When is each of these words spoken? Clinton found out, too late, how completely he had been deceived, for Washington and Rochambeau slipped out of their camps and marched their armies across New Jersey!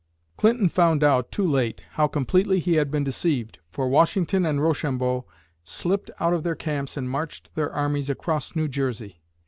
Clinton 0.35 0.67
found 0.67 1.03
out, 1.03 1.31
too 1.31 1.47
late, 1.47 1.85
how 1.91 2.07
completely 2.07 2.57
he 2.57 2.73
had 2.73 2.89
been 2.89 3.03
deceived, 3.03 3.59
for 3.69 3.87
Washington 3.87 4.47
and 4.47 4.59
Rochambeau 4.59 5.25
slipped 5.63 6.09
out 6.19 6.33
of 6.33 6.41
their 6.41 6.55
camps 6.55 6.97
and 6.97 7.07
marched 7.07 7.53
their 7.53 7.71
armies 7.71 8.09
across 8.09 8.55
New 8.55 8.67
Jersey! 8.67 9.21